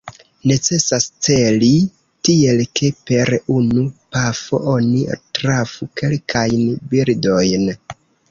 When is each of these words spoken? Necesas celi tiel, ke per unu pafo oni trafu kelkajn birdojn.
Necesas 0.51 1.03
celi 1.25 1.67
tiel, 2.29 2.63
ke 2.79 2.89
per 3.09 3.31
unu 3.57 3.83
pafo 4.17 4.61
oni 4.73 5.03
trafu 5.41 5.91
kelkajn 6.01 6.65
birdojn. 6.95 7.71